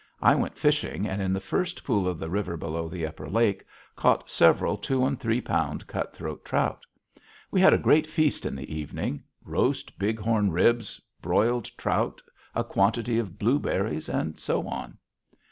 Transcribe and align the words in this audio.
I 0.23 0.33
went 0.33 0.57
fishing, 0.57 1.05
and 1.07 1.21
in 1.21 1.31
the 1.31 1.39
first 1.39 1.83
pool 1.83 2.07
of 2.07 2.17
the 2.17 2.27
river 2.27 2.57
below 2.57 2.87
the 2.89 3.05
upper 3.05 3.29
lake, 3.29 3.63
caught 3.95 4.31
several 4.31 4.75
two 4.75 5.05
and 5.05 5.19
three 5.19 5.41
pound 5.41 5.85
cutthroat 5.85 6.43
trout. 6.43 6.87
We 7.51 7.61
had 7.61 7.71
a 7.71 7.77
great 7.77 8.09
feast 8.09 8.47
in 8.47 8.55
the 8.55 8.73
evening 8.73 9.21
roast 9.45 9.99
bighorn 9.99 10.49
ribs, 10.51 10.99
broiled 11.21 11.69
trout, 11.77 12.19
a 12.55 12.63
quantity 12.63 13.19
of 13.19 13.37
blueberries, 13.37 14.09
and 14.09 14.39
so 14.39 14.67
on. 14.67 14.97